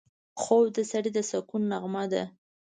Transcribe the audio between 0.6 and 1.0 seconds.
د